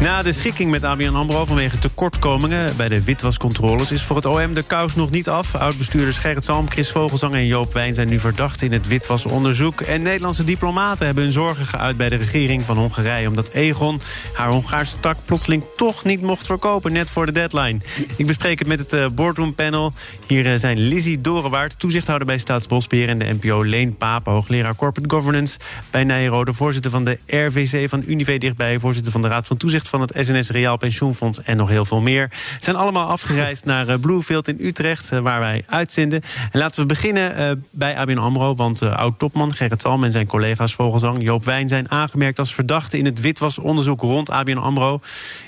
[0.00, 3.92] Na de schikking met ABN AMRO vanwege tekortkomingen bij de witwascontroles...
[3.92, 5.54] is voor het OM de kous nog niet af.
[5.54, 7.94] Oud-bestuurders Gerrit Salm, Chris Vogelsang en Joop Wijn...
[7.94, 9.80] zijn nu verdacht in het witwasonderzoek.
[9.80, 13.28] En Nederlandse diplomaten hebben hun zorgen geuit bij de regering van Hongarije...
[13.28, 14.00] omdat Egon
[14.32, 16.92] haar Hongaarse tak plotseling toch niet mocht verkopen...
[16.92, 17.78] net voor de deadline.
[18.16, 19.92] Ik bespreek het met het uh, boardroom panel.
[20.26, 23.08] Hier uh, zijn Lizzie Dorenwaard, toezichthouder bij Staatsbosbeheer...
[23.08, 25.58] en de NPO Leen Papen, hoogleraar Corporate Governance...
[25.90, 28.78] bij Nijrode, voorzitter van de RVC van Unive dichtbij...
[28.78, 32.00] voorzitter van de Raad van Toezicht van het SNS Reaal Pensioenfonds en nog heel veel
[32.00, 32.30] meer.
[32.58, 36.22] Zijn allemaal afgereisd naar eh, Bluefield in Utrecht, eh, waar wij uitzenden.
[36.50, 40.74] En laten we beginnen eh, bij ABN AMRO, want oud-topman Gerrit Salm en zijn collega's
[40.74, 45.00] Vogelzang, Joop Wijn zijn aangemerkt als verdachten in het witwasonderzoek rond ABN AMRO.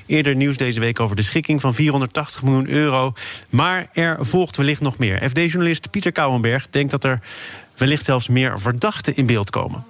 [0.07, 3.13] Eerder nieuws deze week over de schikking van 480 miljoen euro.
[3.51, 5.29] Maar er volgt wellicht nog meer.
[5.29, 7.21] FD-journalist Pieter Kouwenberg denkt dat er
[7.77, 9.85] wellicht zelfs meer verdachten in beeld komen.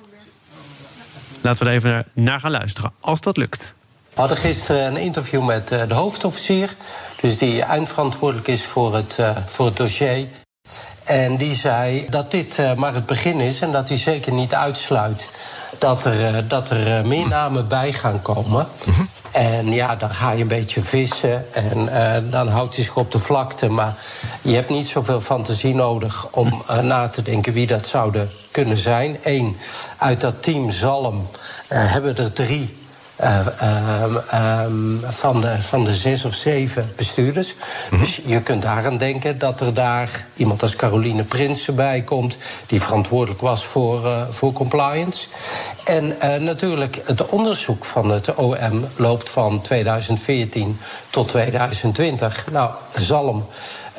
[1.41, 3.75] Laten we er even naar gaan luisteren, als dat lukt.
[4.15, 6.77] We hadden gisteren een interview met uh, de hoofdofficier,
[7.21, 10.27] dus die eindverantwoordelijk is voor het, uh, voor het dossier.
[11.05, 14.55] En die zei dat dit uh, maar het begin is en dat hij zeker niet
[14.55, 15.33] uitsluit
[15.79, 18.67] dat er, dat er meer namen bij gaan komen.
[18.85, 21.89] Mm En ja, dan ga je een beetje vissen en
[22.31, 23.69] dan houdt hij zich op de vlakte.
[23.69, 23.97] Maar
[24.43, 29.19] je hebt niet zoveel fantasie nodig om na te denken wie dat zouden kunnen zijn.
[29.23, 29.57] Eén,
[29.99, 31.29] uit dat team Zalm
[31.69, 32.80] hebben er drie
[33.23, 33.47] uh,
[35.09, 37.55] van, de, van de zes of zeven bestuurders.
[37.91, 38.01] Mhm.
[38.01, 42.83] Dus je kunt daaraan denken dat er daar iemand als Caroline Prinsen bij komt, die
[42.83, 45.29] verantwoordelijk was voor, uh, voor compliance.
[45.85, 50.79] En uh, natuurlijk, het onderzoek van het OM loopt van 2014
[51.11, 52.45] tot 2020.
[52.53, 53.47] Nou, Zalm.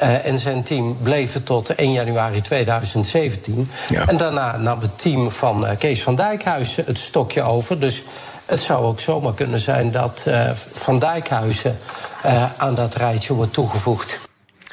[0.04, 3.70] Uh, en zijn team bleven tot 1 januari 2017.
[3.90, 4.08] Ja.
[4.08, 7.80] En daarna nam het team van uh, Kees van Dijkhuizen het stokje over.
[7.80, 8.04] Dus
[8.46, 11.78] het zou ook zomaar kunnen zijn dat uh, Van Dijkhuizen
[12.26, 14.30] uh, aan dat rijtje wordt toegevoegd.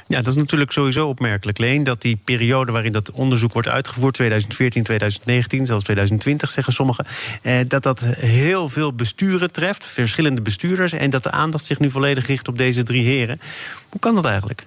[0.09, 1.85] Ja, dat is natuurlijk sowieso opmerkelijk, Leen.
[1.85, 7.07] Dat die periode waarin dat onderzoek wordt uitgevoerd, 2014, 2019, zelfs 2020, zeggen sommigen.
[7.43, 10.93] Eh, dat dat heel veel besturen treft, verschillende bestuurders.
[10.93, 13.41] En dat de aandacht zich nu volledig richt op deze drie heren.
[13.89, 14.67] Hoe kan dat eigenlijk?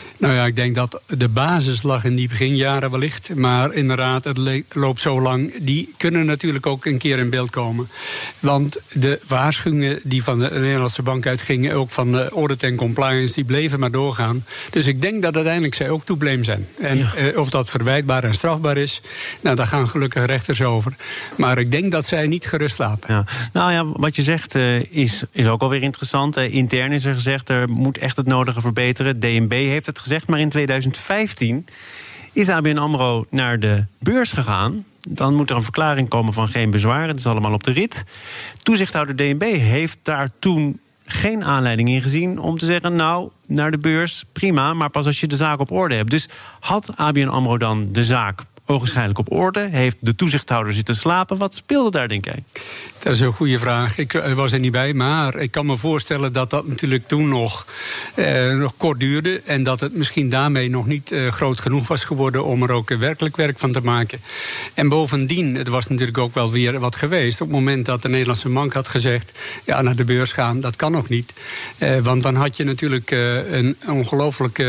[0.21, 3.35] Nou ja, ik denk dat de basis lag in die beginjaren wellicht.
[3.35, 5.53] Maar inderdaad, het loopt zo lang.
[5.61, 7.89] Die kunnen natuurlijk ook een keer in beeld komen.
[8.39, 11.75] Want de waarschuwingen die van de Nederlandse bank uitgingen...
[11.75, 14.45] ook van de audit en compliance, die bleven maar doorgaan.
[14.69, 16.67] Dus ik denk dat uiteindelijk zij ook toebleem zijn.
[16.79, 19.01] En eh, of dat verwijtbaar en strafbaar is...
[19.41, 20.93] nou, daar gaan gelukkig rechters over.
[21.37, 23.13] Maar ik denk dat zij niet gerust slapen.
[23.13, 23.25] Ja.
[23.53, 26.37] Nou ja, wat je zegt uh, is, is ook alweer interessant.
[26.37, 29.19] Uh, intern is er gezegd, er moet echt het nodige verbeteren.
[29.19, 31.65] DNB heeft het gezegd maar in 2015
[32.33, 34.85] is ABN AMRO naar de beurs gegaan.
[35.09, 37.07] Dan moet er een verklaring komen van geen bezwaar.
[37.07, 38.03] Het is allemaal op de rit.
[38.63, 43.77] Toezichthouder DNB heeft daar toen geen aanleiding in gezien om te zeggen: Nou, naar de
[43.77, 46.09] beurs, prima, maar pas als je de zaak op orde hebt.
[46.09, 46.29] Dus
[46.59, 49.67] had ABN Amro dan de zaak ogenschijnlijk op orde?
[49.71, 51.37] Heeft de toezichthouder zitten slapen?
[51.37, 52.43] Wat speelde daar, denk jij?
[52.99, 53.97] Dat is een goede vraag.
[53.97, 57.27] Ik eh, was er niet bij, maar ik kan me voorstellen dat dat natuurlijk toen
[57.29, 57.65] nog,
[58.15, 59.41] eh, nog kort duurde.
[59.45, 62.89] En dat het misschien daarmee nog niet eh, groot genoeg was geworden om er ook
[62.89, 64.19] werkelijk werk van te maken.
[64.73, 67.41] En bovendien, het was natuurlijk ook wel weer wat geweest.
[67.41, 69.31] Op het moment dat de Nederlandse bank had gezegd:
[69.65, 71.33] ja, naar de beurs gaan, dat kan nog niet.
[71.77, 74.67] Eh, want dan had je natuurlijk eh, een ongelooflijk eh,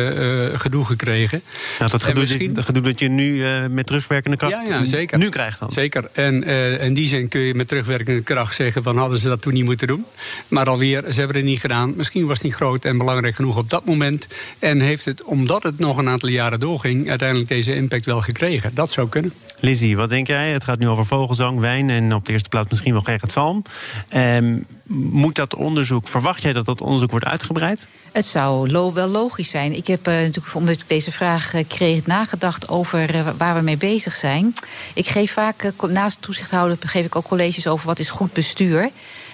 [0.55, 1.43] gedoe gekregen.
[1.79, 2.55] Nou, dat gedoe, misschien...
[2.55, 5.19] dat gedoe dat je nu met terugwerkende kracht ja, ja, zeker.
[5.19, 5.73] nu krijgt dan.
[5.73, 6.11] Zeker.
[6.13, 6.45] En
[6.81, 9.65] in die zin kun je met terugwerkende kracht zeggen van hadden ze dat toen niet
[9.65, 10.05] moeten doen.
[10.49, 11.93] Maar alweer, ze hebben het niet gedaan.
[11.97, 14.27] Misschien was het niet groot en belangrijk genoeg op dat moment.
[14.59, 18.71] En heeft het, omdat het nog een aantal jaren doorging, uiteindelijk deze impact wel gekregen.
[18.75, 19.33] Dat zou kunnen.
[19.61, 20.51] Lizzie, wat denk jij?
[20.51, 23.63] Het gaat nu over vogelzang, wijn en op de eerste plaats misschien wel Gerrit Salm.
[24.09, 24.59] Ehm,
[24.95, 27.87] moet dat onderzoek, verwacht jij dat dat onderzoek wordt uitgebreid?
[28.13, 29.77] Het zou wel logisch zijn.
[29.77, 33.61] Ik heb uh, natuurlijk, omdat ik deze vraag uh, kreeg, nagedacht over uh, waar we
[33.61, 34.53] mee bezig zijn.
[34.95, 38.91] Ik geef vaak, naast toezichthouder, geef ik ook colleges over wat is goed bestuur.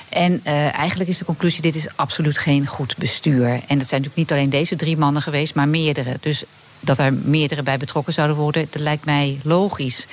[0.08, 3.46] En eigenlijk is de conclusie: dit is absoluut geen goed bestuur.
[3.46, 6.16] En dat zijn natuurlijk niet alleen deze drie mannen geweest, maar meerdere.
[6.20, 6.44] Dus
[6.80, 10.06] dat er meerdere bij betrokken zouden worden, dat lijkt mij logisch.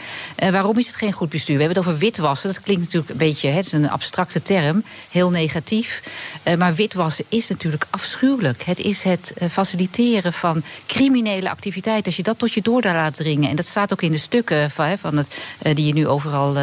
[0.43, 1.57] Uh, waarom is het geen goed bestuur?
[1.57, 2.53] We hebben het over witwassen.
[2.53, 6.03] Dat klinkt natuurlijk een beetje, het is een abstracte term, heel negatief.
[6.43, 8.63] Uh, maar witwassen is natuurlijk afschuwelijk.
[8.63, 12.05] Het is het uh, faciliteren van criminele activiteiten.
[12.05, 13.49] Als je dat tot je door laat dringen.
[13.49, 15.37] En dat staat ook in de stukken van, van het,
[15.73, 16.53] die je nu overal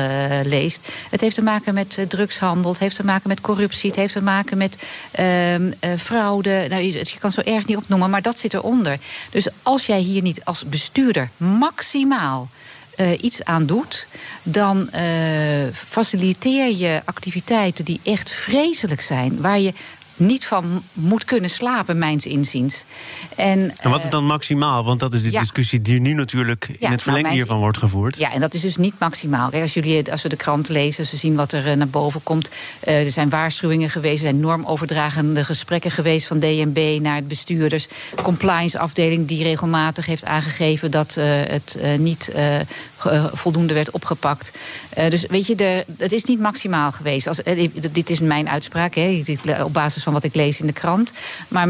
[0.44, 0.88] leest.
[1.10, 4.22] Het heeft te maken met drugshandel, het heeft te maken met corruptie, het heeft te
[4.22, 4.76] maken met
[5.10, 6.66] ehm, fraude.
[6.68, 8.98] Nou, je, je kan zo erg niet opnoemen, maar dat zit eronder.
[9.30, 12.48] Dus als jij hier niet als bestuurder maximaal
[12.96, 14.06] uh, iets aan doet,
[14.42, 15.00] dan uh,
[15.72, 19.72] faciliteer je activiteiten die echt vreselijk zijn, waar je
[20.26, 22.84] niet van moet kunnen slapen, mijns inziens.
[23.36, 24.84] En, en wat is eh, dan maximaal?
[24.84, 27.78] Want dat is de discussie die nu natuurlijk in het nou, verlengde nou, hiervan wordt
[27.78, 28.16] gevoerd.
[28.16, 29.50] Ja, en dat is dus niet maximaal.
[29.50, 32.22] Kijk, als, jullie, als we de krant lezen, ze zien wat er eh, naar boven
[32.22, 32.50] komt.
[32.88, 37.88] Uh, er zijn waarschuwingen geweest, er zijn normoverdragende gesprekken geweest van DNB naar het bestuurders.
[38.22, 42.32] Compliance afdeling die regelmatig heeft aangegeven dat het niet
[43.32, 44.52] voldoende werd opgepakt.
[45.08, 47.26] dus weet je, de, het is niet maximaal geweest.
[47.26, 47.40] Als,
[47.92, 49.22] dit is mijn uitspraak, hè,
[49.62, 51.12] op basis van wat ik lees in de krant.
[51.48, 51.68] Maar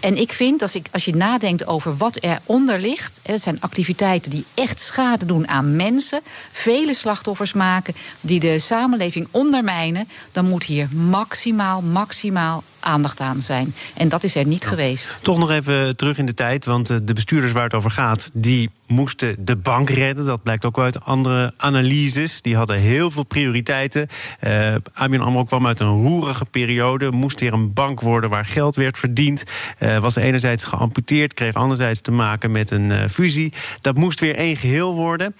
[0.00, 3.20] en ik vind, als, ik, als je nadenkt over wat eronder ligt.
[3.22, 6.20] Het zijn activiteiten die echt schade doen aan mensen.
[6.50, 7.94] Vele slachtoffers maken.
[8.20, 10.08] Die de samenleving ondermijnen.
[10.32, 13.74] Dan moet hier maximaal, maximaal aandacht aan zijn.
[13.94, 15.18] En dat is er niet geweest.
[15.22, 18.30] Toch nog even terug in de tijd, want eh, de bestuurders waar het over gaat,
[18.32, 20.24] die moesten de bank redden.
[20.24, 22.42] Dat blijkt ook uit andere analyses.
[22.42, 24.08] Die hadden heel veel prioriteiten.
[24.40, 28.76] Uh, ABN AMRO kwam uit een roerige periode, moest weer een bank worden waar geld
[28.76, 29.44] werd verdiend.
[29.78, 33.52] Uh, was enerzijds geamputeerd, kreeg anderzijds te maken met een uh, fusie.
[33.80, 35.34] Dat moest weer één geheel worden.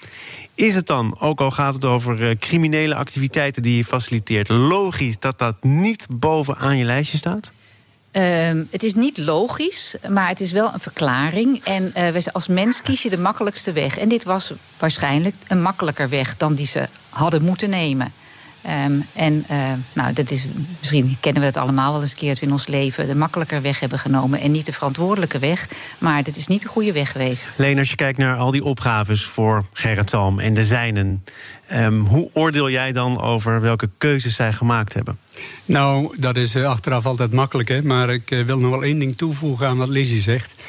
[0.59, 5.39] Is het dan, ook al gaat het over criminele activiteiten die je faciliteert, logisch dat
[5.39, 7.51] dat niet bovenaan je lijstje staat?
[8.13, 8.23] Uh,
[8.71, 11.65] het is niet logisch, maar het is wel een verklaring.
[11.65, 13.99] En uh, als mens kies je de makkelijkste weg.
[13.99, 18.13] En dit was waarschijnlijk een makkelijker weg dan die ze hadden moeten nemen.
[18.69, 20.45] Um, en uh, nou, dat is,
[20.79, 23.15] misschien kennen we het allemaal wel eens een keer dat we in ons leven de
[23.15, 25.69] makkelijker weg hebben genomen en niet de verantwoordelijke weg.
[25.99, 27.55] Maar dit is niet de goede weg geweest.
[27.57, 31.25] Leen, als je kijkt naar al die opgaves voor Gerrit Salm en de zijnen,
[31.73, 35.19] um, hoe oordeel jij dan over welke keuzes zij gemaakt hebben?
[35.65, 37.83] Nou, dat is uh, achteraf altijd makkelijk, hè?
[37.83, 40.63] maar ik uh, wil nog wel één ding toevoegen aan wat Lizzie zegt.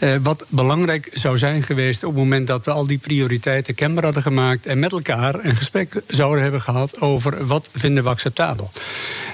[0.00, 4.04] Uh, wat belangrijk zou zijn geweest op het moment dat we al die prioriteiten kenbaar
[4.04, 8.70] hadden gemaakt en met elkaar een gesprek zouden hebben gehad over wat vinden we acceptabel.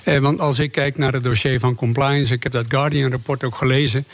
[0.05, 4.06] want als ik kijk naar het dossier van compliance, ik heb dat Guardian-rapport ook gelezen.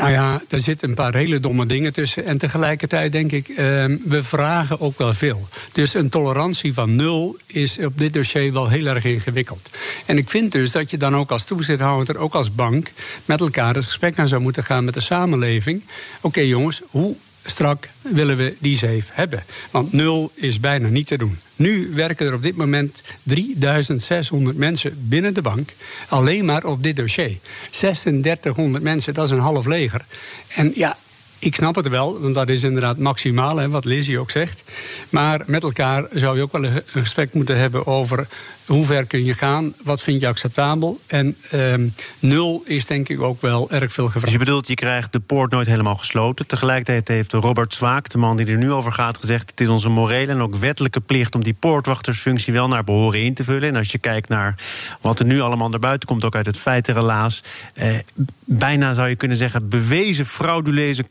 [0.00, 2.24] Nou ja, er zitten een paar hele domme dingen tussen.
[2.24, 3.56] En tegelijkertijd denk ik, uh,
[4.04, 5.48] we vragen ook wel veel.
[5.72, 9.70] Dus een tolerantie van nul is op dit dossier wel heel erg ingewikkeld.
[10.06, 12.90] En ik vind dus dat je dan ook als toezichthouder, ook als bank,
[13.24, 15.82] met elkaar het gesprek aan zou moeten gaan met de samenleving.
[16.20, 19.44] Oké jongens, hoe strak willen we die safe hebben.
[19.70, 21.38] Want nul is bijna niet te doen.
[21.56, 25.70] Nu werken er op dit moment 3600 mensen binnen de bank.
[26.08, 27.38] Alleen maar op dit dossier.
[27.70, 30.04] 3600 mensen, dat is een half leger.
[30.48, 30.96] En ja,
[31.40, 34.64] ik snap het wel, want dat is inderdaad maximaal, hè, wat Lizzie ook zegt.
[35.08, 38.26] Maar met elkaar zou je ook wel een gesprek moeten hebben over
[38.70, 39.74] hoe ver kun je gaan?
[39.82, 41.00] Wat vind je acceptabel?
[41.06, 41.88] En ehm,
[42.18, 44.24] nul is denk ik ook wel erg veel gevraagd.
[44.24, 46.46] Dus je bedoelt, je krijgt de poort nooit helemaal gesloten.
[46.46, 49.50] Tegelijkertijd heeft Robert Zwaak, de man die er nu over gaat, gezegd...
[49.50, 51.34] het is onze morele en ook wettelijke plicht...
[51.34, 53.68] om die poortwachtersfunctie wel naar behoren in te vullen.
[53.68, 54.54] En als je kijkt naar
[55.00, 56.24] wat er nu allemaal naar buiten komt...
[56.24, 57.42] ook uit het feitenrelaas...
[57.74, 57.98] Eh,
[58.44, 59.68] bijna zou je kunnen zeggen...
[59.68, 61.02] bewezen frauduleuze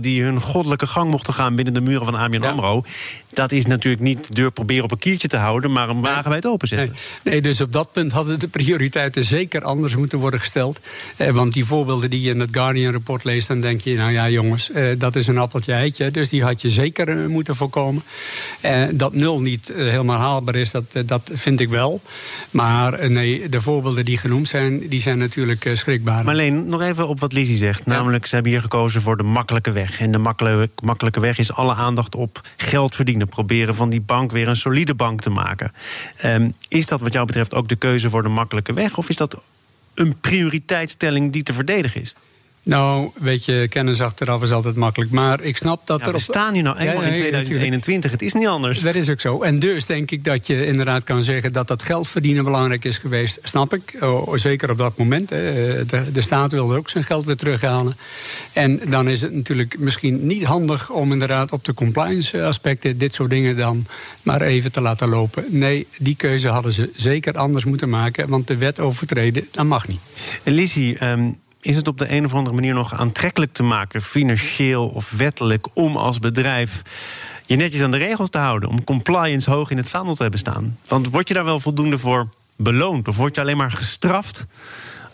[0.00, 2.82] die hun goddelijke gang mochten gaan binnen de muren van ABN AMRO...
[3.34, 5.72] dat is natuurlijk niet de deur proberen op een kiertje te houden...
[5.72, 6.96] maar een wagenwijd openzetten.
[7.22, 10.80] Nee, dus op dat punt hadden de prioriteiten zeker anders moeten worden gesteld.
[11.16, 14.28] Eh, want die voorbeelden die je in het Guardian-rapport leest, dan denk je, nou ja,
[14.28, 16.10] jongens, eh, dat is een appeltje eitje.
[16.10, 18.02] Dus die had je zeker eh, moeten voorkomen.
[18.60, 22.00] Eh, dat nul niet eh, helemaal haalbaar is, dat, dat vind ik wel.
[22.50, 26.24] Maar nee, de voorbeelden die genoemd zijn, die zijn natuurlijk schrikbaar.
[26.24, 27.86] Maar alleen nog even op wat Lizzie zegt.
[27.86, 30.00] Namelijk, ze hebben hier gekozen voor de makkelijke weg.
[30.00, 33.23] En de makkelijke, makkelijke weg is alle aandacht op geld verdienen.
[33.26, 35.72] Proberen van die bank weer een solide bank te maken.
[36.24, 38.96] Um, is dat wat jou betreft ook de keuze voor de makkelijke weg?
[38.96, 39.42] Of is dat
[39.94, 42.14] een prioriteitsstelling die te verdedigen is?
[42.64, 45.10] Nou, weet je, kennis achteraf is altijd makkelijk.
[45.10, 46.12] Maar ik snap dat ja, er.
[46.12, 48.10] We staan hier nou eenmaal in 2021.
[48.10, 48.80] Het is niet anders.
[48.80, 49.42] Dat is ook zo.
[49.42, 52.98] En dus denk ik dat je inderdaad kan zeggen dat dat geld verdienen belangrijk is
[52.98, 53.38] geweest.
[53.42, 53.96] Snap ik.
[54.00, 55.30] Oh, zeker op dat moment.
[55.30, 55.42] Hè.
[55.84, 57.96] De, de, staat wilde ook zijn geld weer terughalen.
[58.52, 63.14] En dan is het natuurlijk misschien niet handig om inderdaad op de compliance aspecten dit
[63.14, 63.86] soort dingen dan
[64.22, 65.44] maar even te laten lopen.
[65.48, 68.28] Nee, die keuze hadden ze zeker anders moeten maken.
[68.28, 70.00] Want de wet overtreden, dat mag niet.
[70.44, 74.86] Lizzie, um, is het op de een of andere manier nog aantrekkelijk te maken, financieel
[74.86, 76.82] of wettelijk, om als bedrijf
[77.46, 80.40] je netjes aan de regels te houden, om compliance hoog in het vaandel te hebben
[80.40, 80.78] staan?
[80.88, 84.46] Want word je daar wel voldoende voor beloond of word je alleen maar gestraft?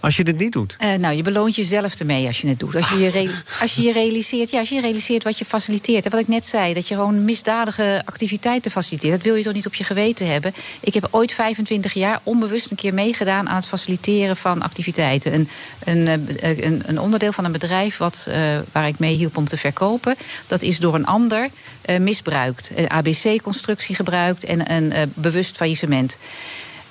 [0.01, 0.77] Als je dit niet doet?
[0.81, 2.77] Uh, nou, je beloont jezelf ermee als je het doet.
[2.77, 6.05] Als je je, als je, je realiseert, ja, als je realiseert wat je faciliteert.
[6.05, 9.15] En wat ik net zei, dat je gewoon misdadige activiteiten faciliteert.
[9.15, 10.55] Dat wil je toch niet op je geweten hebben.
[10.81, 15.35] Ik heb ooit 25 jaar onbewust een keer meegedaan aan het faciliteren van activiteiten.
[15.35, 15.49] Een,
[15.85, 16.07] een,
[16.39, 18.35] eh, een, een onderdeel van een bedrijf wat, uh,
[18.73, 20.17] waar ik mee hielp om te verkopen,
[20.47, 21.49] dat is door een ander
[21.87, 22.71] uh, misbruikt.
[22.75, 26.17] Een ABC-constructie gebruikt en een bewust faillissement.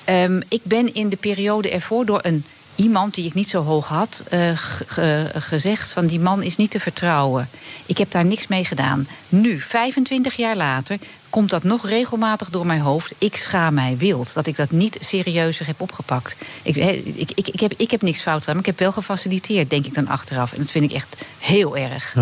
[0.09, 2.43] Um, ik ben in de periode ervoor door een
[2.79, 4.51] iemand die ik niet zo hoog had uh,
[5.33, 7.49] gezegd van die man is niet te vertrouwen.
[7.85, 9.07] Ik heb daar niks mee gedaan.
[9.29, 10.97] Nu, 25 jaar later,
[11.29, 13.13] komt dat nog regelmatig door mijn hoofd.
[13.17, 16.35] Ik schaam mij wild dat ik dat niet serieuzer heb opgepakt.
[16.61, 19.69] Ik, ik, ik, ik, heb, ik heb niks fout gedaan, maar ik heb wel gefaciliteerd,
[19.69, 20.51] denk ik dan achteraf.
[20.51, 22.15] En dat vind ik echt heel erg.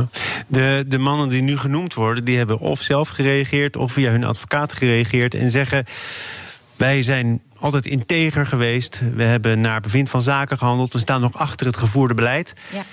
[0.47, 3.75] De, de mannen die nu genoemd worden, die hebben of zelf gereageerd...
[3.75, 5.85] of via hun advocaat gereageerd en zeggen...
[6.77, 9.01] wij zijn altijd integer geweest.
[9.15, 10.93] We hebben naar bevind van zaken gehandeld.
[10.93, 12.53] We staan nog achter het gevoerde beleid.
[12.74, 12.84] Ja.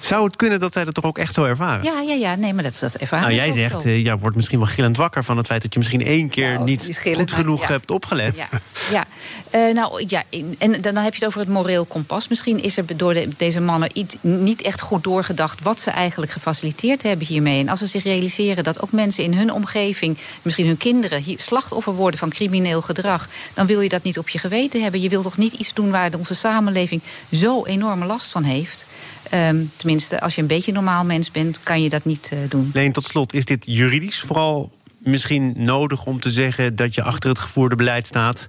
[0.00, 1.84] Zou het kunnen dat zij dat toch ook echt zo ervaren?
[1.84, 2.34] Ja, ja, ja.
[2.34, 5.24] Nee, maar dat, dat ervaren Nou, jij zegt, uh, ja, wordt misschien wel gillend wakker
[5.24, 8.36] van het feit dat je misschien één keer nou, niet goed genoeg hebt opgelet.
[8.36, 8.48] Ja,
[8.90, 9.04] ja.
[9.54, 10.22] Uh, nou ja,
[10.58, 12.28] en dan heb je het over het moreel kompas.
[12.28, 16.32] Misschien is er door de, deze mannen iets, niet echt goed doorgedacht wat ze eigenlijk
[16.32, 17.60] gefaciliteerd hebben hiermee.
[17.60, 21.40] En als ze zich realiseren dat ook mensen in hun omgeving, misschien hun kinderen, hier
[21.40, 25.00] slachtoffer worden van crimineel gedrag, dan wil je dat niet op je geweten hebben.
[25.00, 28.85] Je wilt toch niet iets doen waar onze samenleving zo enorme last van heeft.
[29.34, 32.70] Um, tenminste, als je een beetje normaal mens bent, kan je dat niet uh, doen.
[32.74, 37.30] Leen, tot slot, is dit juridisch vooral misschien nodig om te zeggen dat je achter
[37.30, 38.48] het gevoerde beleid staat?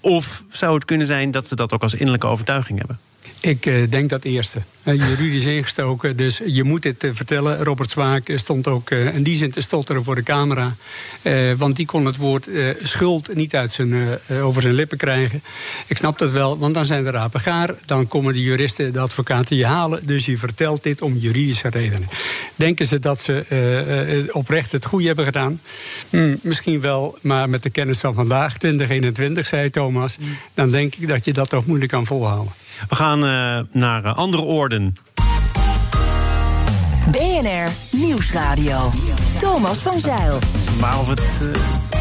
[0.00, 2.98] Of zou het kunnen zijn dat ze dat ook als innerlijke overtuiging hebben?
[3.40, 4.58] Ik uh, denk dat eerste.
[4.84, 7.64] Uh, juridisch ingestoken, dus je moet dit uh, vertellen.
[7.64, 10.74] Robert Zwaak stond ook in die zin te stotteren voor de camera.
[11.56, 12.48] want die kon het woord
[12.82, 15.42] schuld niet uit zijn, over zijn lippen krijgen.
[15.86, 17.74] Ik snap dat wel, want dan zijn de rapen gaar.
[17.86, 20.06] Dan komen de juristen, de advocaten je halen.
[20.06, 22.08] Dus je vertelt dit om juridische redenen.
[22.54, 25.60] Denken ze dat ze oprecht het goede hebben gedaan?
[26.10, 30.18] Hm, misschien wel, maar met de kennis van vandaag, 2021, zei Thomas...
[30.54, 32.52] dan denk ik dat je dat toch moeilijk kan volhouden.
[32.88, 34.94] We gaan uh, naar uh, andere orden.
[37.10, 38.90] BNR Nieuwsradio.
[39.38, 40.38] Thomas van Zeil.
[40.80, 41.50] Maar of het, uh,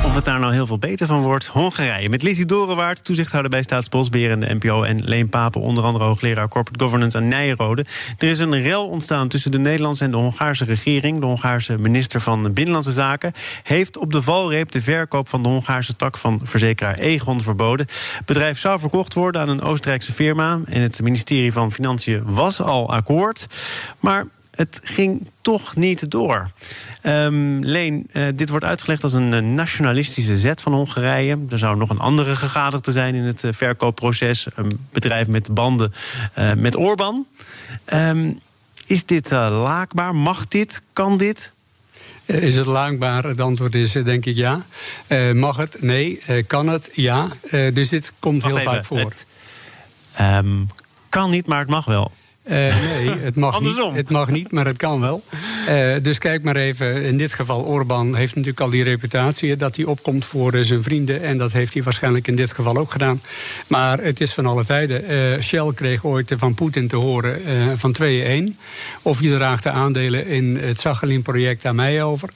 [0.06, 1.48] of het daar nou heel veel beter van wordt.
[1.48, 2.10] Hongarije.
[2.10, 4.84] Met Lizzie Dorenwaard, toezichthouder bij Staatsbosbeheer en de NPO.
[4.84, 7.86] En Leen Papen, onder andere hoogleraar Corporate Governance aan Nijrode.
[8.18, 11.20] Er is een rel ontstaan tussen de Nederlandse en de Hongaarse regering.
[11.20, 15.96] De Hongaarse minister van Binnenlandse Zaken heeft op de valreep de verkoop van de Hongaarse
[15.96, 17.86] tak van verzekeraar Egon verboden.
[18.18, 20.60] Het bedrijf zou verkocht worden aan een Oostenrijkse firma.
[20.66, 23.48] En het ministerie van Financiën was al akkoord.
[24.00, 24.26] Maar
[24.60, 26.52] het ging toch niet door.
[27.04, 31.38] Um, Leen, uh, dit wordt uitgelegd als een uh, nationalistische zet van Hongarije.
[31.50, 34.48] Er zou nog een andere gegadigde zijn in het uh, verkoopproces.
[34.56, 35.94] Een bedrijf met banden
[36.58, 37.28] met Orbán.
[37.94, 38.40] Um,
[38.86, 40.16] is dit laakbaar?
[40.16, 40.82] Mag dit?
[40.94, 41.52] Kan dit?
[42.26, 43.24] Is het laakbaar?
[43.24, 44.66] Het antwoord is denk ik ja.
[45.34, 45.82] mag het?
[45.82, 46.22] Nee.
[46.48, 46.90] kan het?
[46.94, 47.28] Ja.
[47.74, 49.00] dus dit komt Wacht heel even, vaak voor.
[49.00, 49.26] Het,
[50.22, 50.68] um,
[51.10, 52.12] kan niet, maar het mag wel.
[52.50, 55.24] Uh, nee, het mag, niet, het mag niet, maar het kan wel.
[55.70, 59.58] Uh, dus kijk maar even, in dit geval Orbán heeft natuurlijk al die reputatie...
[59.58, 61.22] dat hij opkomt voor uh, zijn vrienden.
[61.22, 63.22] En dat heeft hij waarschijnlijk in dit geval ook gedaan.
[63.68, 65.44] Maar het is van alle tijden.
[65.44, 67.42] Shell kreeg ooit van Poetin te horen
[67.78, 68.04] van 2-1...
[69.02, 72.30] of je draagt de aandelen in het Sachalin-project aan mij over...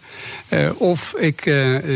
[0.78, 1.44] of ik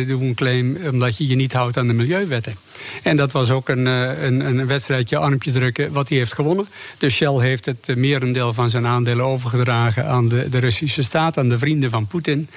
[0.07, 2.55] doe een claim omdat je je niet houdt aan de milieuwetten.
[3.03, 6.67] En dat was ook een, een, een wedstrijdje armpje drukken wat hij heeft gewonnen.
[6.97, 11.49] Dus Shell heeft het merendeel van zijn aandelen overgedragen aan de, de Russische staat, aan
[11.49, 12.49] de vrienden van Poetin.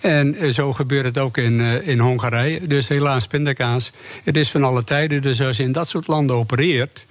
[0.00, 2.66] En eh, zo gebeurt het ook in, uh, in Hongarije.
[2.66, 3.92] Dus helaas pindakaas.
[4.24, 5.22] Het is van alle tijden.
[5.22, 7.06] Dus als je in dat soort landen opereert,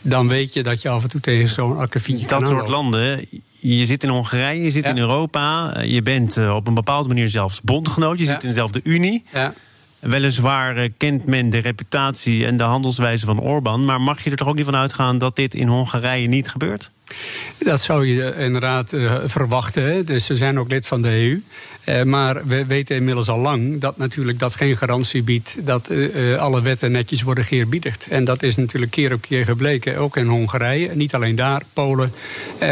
[0.00, 3.26] dan weet je dat je af en toe tegen zo'n akkefietje Dat soort landen,
[3.60, 4.90] je zit in Hongarije, je zit ja.
[4.90, 8.32] in Europa, eh, je bent op een bepaalde manier zelfs bondgenoot, je ja.
[8.32, 9.24] zit in dezelfde Unie.
[9.32, 9.54] Ja.
[10.00, 14.48] Weliswaar kent men de reputatie en de handelswijze van Orbán, maar mag je er toch
[14.48, 16.90] ook niet van uitgaan dat dit in Hongarije niet gebeurt?
[17.58, 20.06] Dat zou je inderdaad uh, verwachten.
[20.06, 21.42] Dus ze zijn ook lid van de EU.
[22.04, 25.90] Maar we weten inmiddels al lang dat natuurlijk dat geen garantie biedt dat
[26.38, 28.06] alle wetten netjes worden geëerbiedigd.
[28.10, 30.94] En dat is natuurlijk keer op keer gebleken, ook in Hongarije.
[30.94, 32.12] Niet alleen daar, Polen.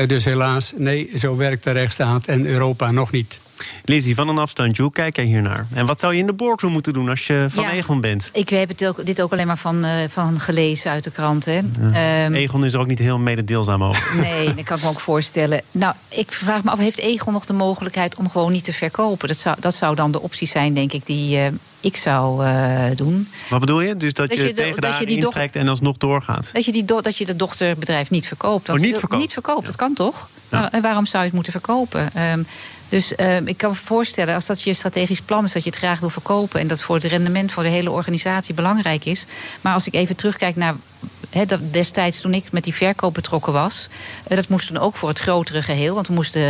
[0.07, 3.39] dus helaas, nee, zo werkt de rechtsstaat en Europa nog niet.
[3.85, 5.67] Lizzie, van een afstandje, hoe kijk jij hiernaar?
[5.73, 7.71] En wat zou je in de boardroom moeten doen als je van Ja.
[7.71, 8.31] Egon bent?
[8.33, 11.45] Ik heb het ook, dit ook alleen maar van, eh, van gelezen uit de krant.
[11.45, 11.61] Hè.
[11.93, 14.17] Ehm, Egon is er ook niet heel mededeelzaam over.
[14.21, 15.63] Nee, dat kan ik me ook voorstellen.
[15.71, 19.29] Nou, ik vraag me af, heeft Egon nog de mogelijkheid om gewoon niet te verkopen?
[19.29, 21.47] Dat zou, dat zou dan de optie zijn, denk ik, die eh,
[21.81, 23.29] ik zou eh, doen.
[23.51, 23.97] Wat bedoel je?
[23.97, 26.51] Dus dat, Dat je, je de- tegen dat de je die instrijkt en alsnog doorgaat?
[26.53, 28.67] Dat je, die do- dat je de dochterbedrijf niet verkoopt.
[28.67, 29.23] Dat Oh, niet verkoopt?
[29.23, 30.29] Niet verkoopt, dat kan toch?
[30.49, 30.59] Ja.
[30.61, 32.11] Nou, en waarom zou je het moeten verkopen?
[32.15, 32.43] Ehm,
[32.95, 35.53] dus ehm, ik kan me voorstellen, als dat je strategisch plan is...
[35.53, 36.61] dat je het graag wil verkopen...
[36.61, 39.27] en dat voor het rendement van de hele organisatie belangrijk is.
[39.61, 40.75] Maar als ik even terugkijk naar
[41.47, 43.89] dat destijds toen ik met die verkoop betrokken was...
[44.27, 45.95] eh, dat moest toen ook voor het grotere geheel...
[45.95, 46.43] want we moesten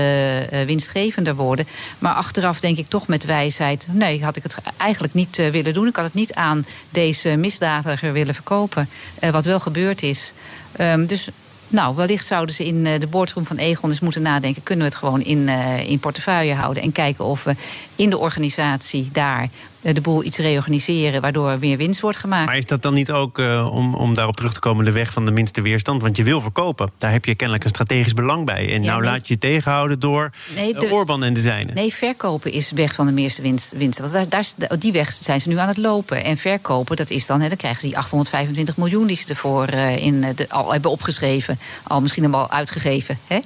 [0.50, 1.66] eh, winstgevender worden.
[1.98, 3.86] Maar achteraf denk ik toch met wijsheid...
[3.90, 5.86] nee, had ik het eigenlijk niet eh, willen doen.
[5.86, 8.88] Ik had het niet aan deze misdadiger willen verkopen.
[9.18, 10.32] eh, wat wel gebeurd is.
[10.76, 11.28] Ehm, dus
[11.68, 14.62] nou, wellicht zouden ze in eh, de boardroom van Egon eens moeten nadenken...
[14.62, 16.82] kunnen we het gewoon in, eh, in portefeuille houden...
[16.82, 17.54] en kijken of we
[17.96, 19.48] in de organisatie daar
[19.92, 21.20] de boel iets reorganiseren...
[21.20, 22.46] waardoor er meer winst wordt gemaakt.
[22.46, 25.12] Maar is dat dan niet ook, eh, om, om daarop terug te komen, de weg
[25.12, 26.02] van de minste weerstand?
[26.02, 26.90] Want je wil verkopen.
[26.98, 28.72] Daar heb je kennelijk een strategisch belang bij.
[28.72, 29.10] En Ja, nou nee.
[29.10, 31.74] laat je je tegenhouden door Nee, eh, de- Orbán en de zijnen.
[31.74, 33.72] Nee, verkopen is de weg van de meeste winst.
[33.76, 33.98] winst.
[33.98, 34.44] Want daar,
[34.78, 36.24] die weg zijn ze nu aan het lopen.
[36.24, 39.66] En verkopen, dat is dan, hè, dan krijgen ze die 825 miljoen die ze ervoor
[39.66, 41.58] eh, in, eh, de, al hebben opgeschreven.
[41.82, 43.18] Al misschien al uitgegeven.
[43.26, 43.38] Hè?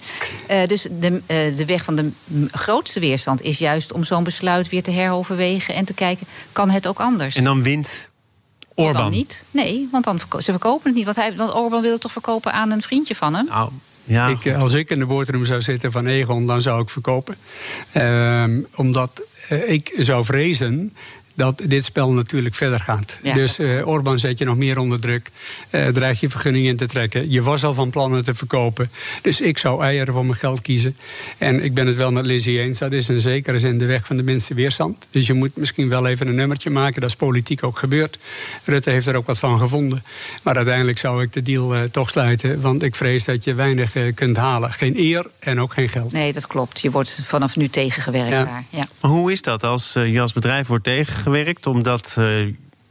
[0.47, 2.11] Eh, dus de, eh, de weg van de
[2.52, 6.87] grootste weerstand is juist om zo'n besluit weer te heroverwegen en te kijken, kan het
[6.87, 7.35] ook anders?
[7.35, 8.08] En dan wint
[8.75, 9.11] Dan Orbán.
[9.11, 9.44] niet?
[9.50, 11.04] Nee, want dan, verko- ze verkopen het niet.
[11.04, 13.47] Want, hij, want Orbán wil het toch verkopen aan een vriendje van hem?
[13.47, 13.70] Nou,
[14.04, 16.88] ja, Ik, eh, als ik in de boardroom zou zitten van Egon, dan zou ik
[16.90, 17.37] verkopen.
[17.92, 20.92] Ehm, omdat eh, ik zou vrezen
[21.38, 23.18] dat dit spel natuurlijk verder gaat.
[23.23, 23.35] Ja.
[23.35, 25.30] Dus eh Orbán zet je nog meer onder druk.
[25.71, 27.30] eh dreig je vergunning in te trekken.
[27.30, 28.90] Je was al van plannen te verkopen.
[29.23, 30.97] Dus ik zou eieren voor mijn geld kiezen.
[31.38, 32.78] En ik ben het wel met Lizzie eens.
[32.78, 35.07] Dat is in zekere zin de weg van de minste weerstand.
[35.11, 37.00] Dus je moet misschien wel even een nummertje maken.
[37.00, 38.18] Dat is politiek ook gebeurd.
[38.64, 40.02] Rutte heeft er ook wat van gevonden.
[40.42, 42.61] Maar uiteindelijk zou ik de deal eh, toch sluiten.
[42.61, 44.73] Want ik vrees dat je weinig kunt halen.
[44.73, 46.12] Geen eer en ook geen geld.
[46.12, 46.80] Nee, dat klopt.
[46.80, 48.45] Je wordt vanaf nu tegengewerkt Ja.
[48.45, 48.64] daar.
[48.71, 48.88] Ja.
[49.00, 51.26] Maar hoe is dat als je als bedrijf wordt tegengewerkt?
[51.66, 52.14] Omdat eh,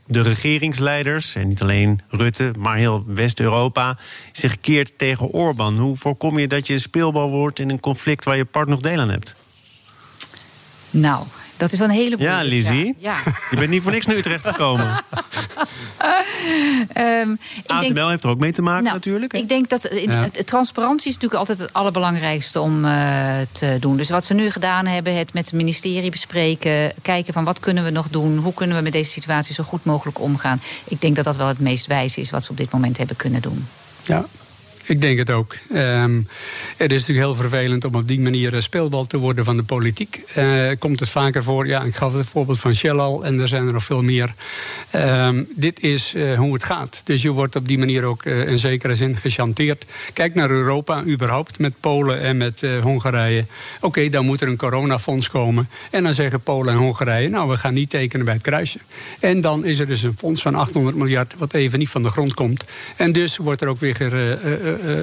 [0.06, 3.98] de regeringsleiders, en niet alleen Rutte, maar heel West-Europa,
[4.32, 5.78] zich keert tegen Orbán.
[5.78, 9.00] Hoe voorkom je dat je speelbal wordt in een conflict waar je part nog deel
[9.00, 9.36] aan hebt?
[10.90, 11.26] Nou,
[11.58, 12.96] dat is wel een hele Ja, Lizzie.
[12.98, 13.16] Ja.
[13.52, 14.88] Je bent niet voor niks naar Utrecht gekomen.
[16.94, 17.30] Ehm,
[17.66, 19.32] ASML denk, heeft er ook mee te maken nou, natuurlijk.
[19.32, 19.38] hè?
[19.38, 20.22] Ik denk dat in, Ja.
[20.22, 23.98] het- transparantie is natuurlijk altijd het allerbelangrijkste om eh, te doen.
[23.98, 27.84] Dus wat ze nu gedaan hebben, het met het ministerie bespreken, kijken van wat kunnen
[27.84, 30.62] we nog doen, hoe kunnen we met deze situatie zo goed mogelijk omgaan.
[30.84, 33.16] Ik denk dat dat wel het meest wijze is wat ze op dit moment hebben
[33.16, 33.68] kunnen doen.
[34.04, 34.26] Ja,
[34.88, 35.56] ik denk het ook.
[35.74, 36.22] Ehm,
[36.78, 39.64] het is natuurlijk heel vervelend om op die manier eh, speelbal te worden van de
[39.64, 40.22] politiek.
[40.34, 41.68] Eh, komt het vaker voor?
[41.68, 44.34] Ja, ik gaf het voorbeeld van Shell al en er zijn er nog veel meer.
[44.92, 47.02] Ehm, dit is eh, hoe het gaat.
[47.04, 49.86] Dus je wordt op die manier ook in zekere zin gechanteerd.
[50.14, 53.46] Kijk naar Europa überhaupt met Polen en met Hongarije.
[53.82, 55.70] Oké, dan moet er een coronafonds komen.
[55.92, 58.80] En dan zeggen Polen en Hongarije, nou we gaan niet tekenen bij het kruisje.
[59.20, 62.10] En dan is er dus een fonds van 800 miljard wat even niet van de
[62.10, 62.66] grond komt.
[62.96, 63.96] En dus wordt er ook weer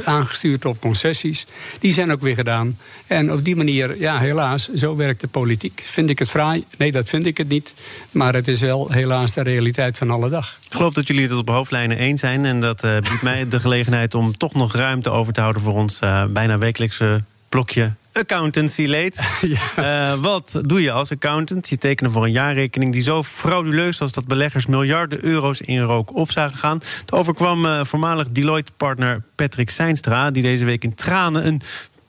[0.05, 1.47] aangestuurd op concessies.
[1.81, 2.79] Die zijn ook weer gedaan.
[3.07, 5.83] En op die manier, ja helaas, zo werkt de politiek.
[5.85, 6.65] Vind ik het fraai?
[6.79, 7.75] Nee, dat vind ik het niet.
[8.11, 10.59] Maar het is wel helaas de realiteit van alle dag.
[10.67, 12.45] Ik geloof dat jullie het op hoofdlijnen eens zijn.
[12.45, 15.75] En dat eh, biedt mij de gelegenheid om toch nog ruimte over te houden voor
[15.75, 17.23] ons eh, bijna wekelijkse
[17.55, 19.23] blokje accountancy leed.
[19.77, 21.69] Eh, wat doe je als accountant?
[21.69, 26.15] Je tekenen voor een jaarrekening die zo frauduleus was dat beleggers miljarden euro's in rook
[26.15, 26.81] op zagen gaan.
[27.01, 31.61] Het overkwam eh, voormalig Deloitte-partner Patrick Seinstra, die deze week in tranen een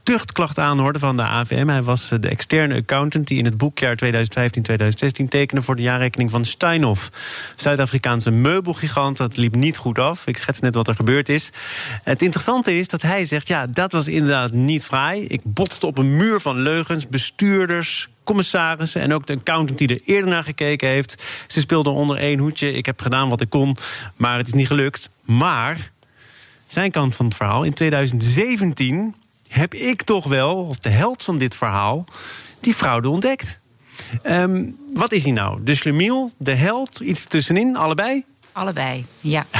[0.06, 1.68] tuchtklacht aanhoorde van de AVM.
[1.68, 6.32] Hij was eh, de externe accountant die in het boekjaar 2015-2016 tekende voor de jaarrekening
[6.32, 7.12] van Steinhoff.
[7.56, 9.18] Zuid-Afrikaanse meubelgigant.
[9.18, 10.28] Dat liep niet goed af.
[10.28, 11.52] Ik schets net wat er gebeurd is.
[12.04, 15.26] Het interessante is dat hij zegt: ja, dat was inderdaad niet fraai.
[15.26, 18.10] Ik botste op een muur van leugens, bestuurders.
[18.24, 21.24] Commissarissen en ook de accountant die er eerder naar gekeken heeft.
[21.48, 22.72] Ze speelden onder één hoedje.
[22.72, 23.78] Ik heb gedaan wat ik kon,
[24.15, 25.10] maar het is niet gelukt.
[25.22, 25.91] Maar
[26.68, 27.63] zijn kant van het verhaal.
[27.63, 29.15] In 2017
[29.47, 32.05] heb ik toch wel, als de held van dit verhaal,
[32.60, 33.60] die fraude ontdekt.
[34.21, 35.63] Ehm, wat is hij nou?
[35.63, 38.25] De slemiel, de held, iets tussenin, allebei?
[38.55, 39.45] Allebei, ja.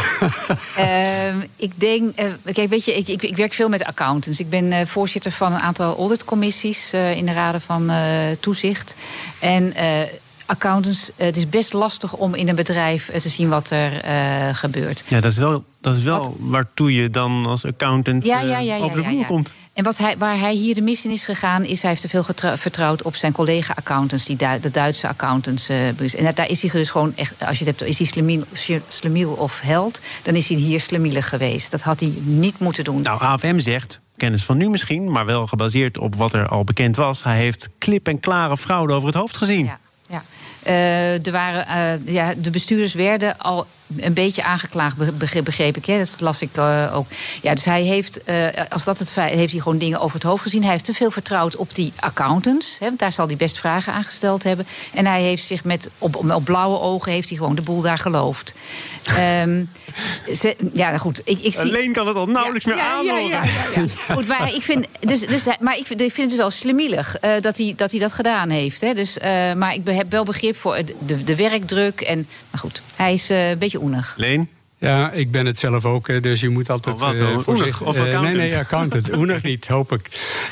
[0.78, 4.40] Ehm, ik denk, eh, kijk, weet je, ik, ik, ik werk veel met accountants.
[4.40, 7.92] Ik ben eh, voorzitter van een aantal auditcommissies eh, in de raden van
[8.40, 8.96] toezicht.
[9.40, 9.74] En
[10.46, 13.92] accountants, het is best lastig om in een bedrijf te zien wat er
[14.56, 15.04] gebeurt.
[15.08, 18.78] Ja, dat is wel, dat is wel waartoe je dan als accountant ja, ja, ja,
[18.78, 19.54] over de vloer komt.
[19.74, 22.10] En wat hij, waar hij hier de mis in is gegaan, is hij heeft te
[22.10, 22.26] veel
[22.58, 25.70] vertrouwd op zijn collega-accountants, die de Duitse accountants.
[25.70, 28.44] en daar is hij dus gewoon echt, als je het hebt, is hij slemiel,
[28.88, 31.72] slemiel of held, dan is hij hier slemielig geweest.
[31.72, 33.02] Dat had hij niet moeten doen.
[33.02, 36.96] Nou, AFM zegt, kennis van nu misschien, maar wel gebaseerd op wat er al bekend
[36.96, 37.24] was.
[37.24, 39.66] Hij heeft klip en klare fraude over het hoofd gezien.
[39.66, 40.24] Ja, ja.
[40.68, 45.86] Uh, er waren, uh, ja, de bestuurders werden al een beetje aangeklaagd, begreep ik.
[45.86, 45.98] Hè?
[45.98, 47.08] Dat las ik uh, ook.
[47.42, 50.24] Ja, dus hij heeft, uh, als dat het feit, heeft hij gewoon dingen over het
[50.24, 50.62] hoofd gezien.
[50.62, 52.76] Hij heeft te veel vertrouwd op die accountants.
[52.80, 52.86] Hè?
[52.86, 54.68] Want daar zal hij best vragen aan gesteld hebben.
[54.94, 57.98] En hij heeft zich met op, op blauwe ogen heeft hij gewoon de boel daar
[57.98, 58.54] geloofd.
[59.42, 59.70] Um,
[60.40, 61.22] ze, ja, goed.
[61.24, 61.62] Ik, ik zie...
[61.62, 63.28] Alleen kan het al nauwelijks meer ja, aanhoren.
[63.28, 63.44] Ja,
[63.76, 67.18] ja, goed, maar ik vind, dus, dus, maar ik vind, ik vind het wel slemielig
[67.22, 68.82] uh, dat, hij, dat hij dat gedaan heeft.
[68.82, 68.94] Hè?
[68.94, 69.18] Dus,
[69.56, 72.02] maar ik heb wel begrip voor de, de werkdruk.
[72.02, 73.75] En, maar goed, hij is een beetje
[74.18, 74.50] Leen?
[74.78, 76.96] Ja, ik ben het zelf ook, dus je moet altijd...
[76.96, 78.24] Oh, wat, uh, voor zich, of accountant?
[78.24, 79.14] Uh, nee, nee, accountant.
[79.18, 80.08] Oenig niet, hoop ik.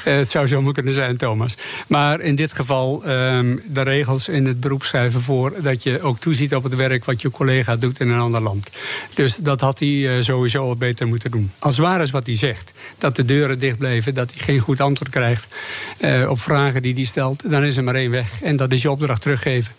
[0.07, 1.57] Uh, het zou zo kunnen zijn, Thomas.
[1.87, 5.53] Maar in dit geval, um, de regels in het beroep schrijven voor...
[5.61, 8.69] dat je ook toeziet op het werk wat je collega doet in een ander land.
[9.13, 11.51] Dus dat had hij sowieso al beter moeten doen.
[11.59, 14.13] Als waar is wat hij zegt, dat de deuren dicht blijven...
[14.13, 15.47] dat hij geen goed antwoord krijgt
[16.27, 17.51] op vragen die hij stelt...
[17.51, 18.41] dan is er maar één weg.
[18.41, 19.73] En dat is je opdracht teruggeven.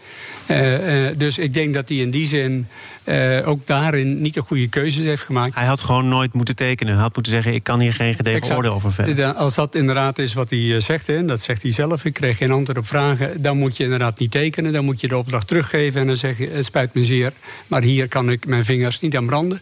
[0.50, 2.66] Uh, uh, dus ik denk dat hij in die zin
[3.04, 5.54] uh, ook daarin niet de goede keuzes heeft gemaakt.
[5.54, 6.92] Hij had gewoon nooit moeten tekenen.
[6.92, 9.34] Hij had moeten zeggen: ik kan hier geen gedegen oordeel over vellen.
[9.36, 12.50] Als dat inderdaad is wat hij zegt, en dat zegt hij zelf, ik kreeg geen
[12.50, 14.72] antwoord op vragen, dan moet je inderdaad niet tekenen.
[14.72, 17.32] Dan moet je de opdracht teruggeven en dan zeg je: het spijt me zeer,
[17.66, 19.60] maar hier kan ik mijn vingers niet aan branden.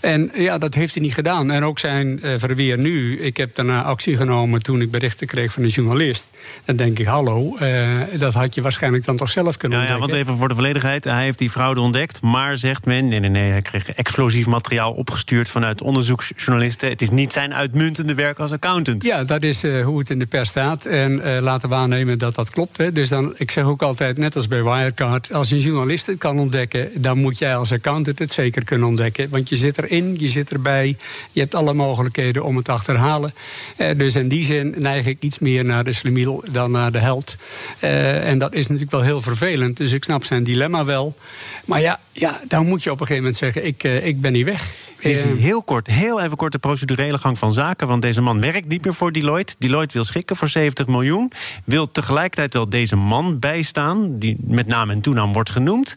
[0.00, 1.50] En ja, dat heeft hij niet gedaan.
[1.50, 3.20] En ook zijn verweer nu.
[3.20, 6.28] Ik heb daarna actie genomen toen ik berichten kreeg van een journalist.
[6.64, 7.58] Dan denk ik: hallo,
[8.18, 11.04] dat had je waarschijnlijk dan toch zelf kunnen ja, ja, even voor de volledigheid.
[11.04, 13.08] Hij heeft die fraude ontdekt, maar zegt men...
[13.08, 16.88] nee, nee, nee, hij kreeg explosief materiaal opgestuurd vanuit onderzoeksjournalisten.
[16.88, 19.04] Het is niet zijn uitmuntende werk als accountant.
[19.04, 20.86] Ja, dat is uh, hoe het in de pers staat.
[20.86, 22.76] En uh, laten we aannemen dat dat klopt.
[22.76, 22.92] Hè.
[22.92, 25.32] Dus dan, ik zeg ook altijd, net als bij Wirecard...
[25.32, 26.90] als een journalist het kan ontdekken...
[26.94, 29.28] dan moet jij als accountant het zeker kunnen ontdekken.
[29.28, 30.96] Want je zit erin, je zit erbij...
[31.32, 33.34] je hebt alle mogelijkheden om het te achterhalen.
[33.78, 36.98] Uh, dus in die zin neig ik iets meer naar de slemiel dan naar de
[36.98, 37.36] held.
[37.80, 39.76] en dat is natuurlijk wel heel vervelend.
[39.76, 41.16] Dus ik snap snap zijn dilemma wel.
[41.64, 44.32] Maar ja, ja dan moet je op een gegeven moment zeggen: ik, uh, ik ben
[44.32, 44.74] niet weg.
[44.98, 47.88] is eh, heel kort, heel even kort de procedurele gang van zaken.
[47.88, 49.54] Want deze man werkt niet meer voor Deloitte.
[49.58, 51.32] Deloitte wil schikken voor 70 miljoen.
[51.64, 55.96] Wil tegelijkertijd wel deze man bijstaan, die met naam en toenaam wordt genoemd.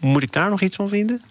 [0.00, 1.22] moet ik daar nog iets van vinden?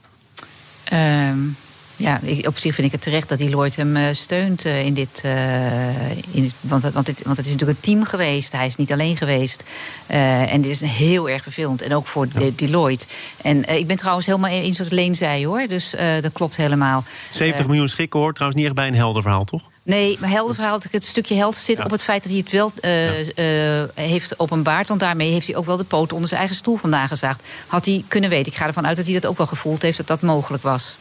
[0.94, 1.56] Um
[1.97, 5.21] ja, op zich vind ik het terecht dat Deloitte hem uh, steunt uh, in dit.
[5.25, 8.51] Uh, in dit want, want, het, want het is natuurlijk een team geweest.
[8.51, 9.63] Hij is niet alleen geweest.
[10.08, 11.81] en dit is heel erg vervelend.
[11.81, 12.49] En ook voor ja.
[12.55, 13.05] Deloitte.
[13.41, 15.67] En ik ben trouwens helemaal eens wat Leen zei hoor.
[15.67, 17.03] Dus dat klopt helemaal.
[17.31, 19.62] 70 miljoen schikken hoort trouwens niet echt bij een helder verhaal, toch?
[19.86, 22.71] Nee, maar helder verhaal, het stukje held zit op het feit dat hij het wel
[22.81, 23.81] uh, ja.
[23.81, 24.88] uh, heeft openbaard.
[24.88, 27.43] Want daarmee heeft hij ook wel de poot onder zijn eigen stoel vandaan gezaagd.
[27.67, 28.51] Had hij kunnen weten.
[28.51, 30.95] Ik ga ervan uit dat hij dat ook wel gevoeld heeft dat dat mogelijk was.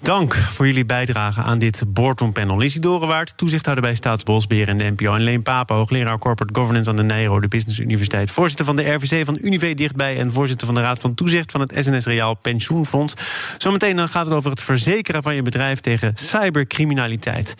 [0.00, 2.56] Dank voor jullie bijdrage aan dit boardroompanel.
[2.58, 5.14] Lizzie Dorenwaard, toezichthouder bij Staatsbosbeheer en de NPO...
[5.14, 8.30] en Leen Papa, hoogleraar Corporate Governance aan de Nijrode Business Universiteit...
[8.30, 10.18] voorzitter van de RVC van Unive dichtbij...
[10.18, 13.14] en voorzitter van de Raad van Toezicht van het SNS Reaal Pensioenfonds.
[13.58, 17.54] Zometeen dan gaat het over het verzekeren van je bedrijf tegen cybercriminaliteit.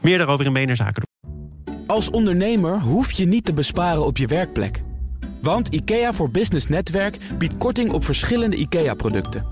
[0.00, 1.02] Meer daarover in Bener Zaken.
[1.86, 4.82] Als ondernemer hoef je niet te besparen op je werkplek.
[5.42, 9.51] Want IKEA voor Business Netwerk biedt korting op verschillende IKEA-producten...